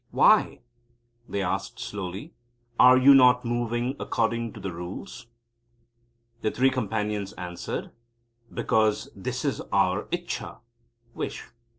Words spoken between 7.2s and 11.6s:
answered: "Because that is our Ichcha (wish)."